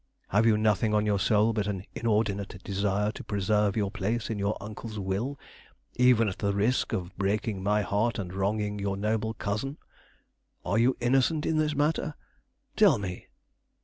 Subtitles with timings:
[0.29, 4.39] Have you nothing on your soul but an inordinate desire to preserve your place in
[4.39, 5.39] your uncle's will,
[5.95, 9.77] even at the risk of breaking my heart and wronging your noble cousin?
[10.65, 12.15] Are you innocent in this matter?
[12.75, 13.27] Tell me!"